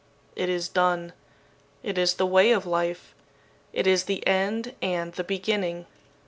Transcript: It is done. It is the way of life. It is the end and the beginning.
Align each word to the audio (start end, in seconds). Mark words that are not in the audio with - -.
It 0.35 0.49
is 0.49 0.67
done. 0.67 1.13
It 1.83 1.95
is 1.95 2.15
the 2.15 2.25
way 2.25 2.51
of 2.53 2.65
life. 2.65 3.13
It 3.71 3.85
is 3.85 4.05
the 4.05 4.25
end 4.25 4.73
and 4.81 5.13
the 5.13 5.23
beginning. 5.23 5.85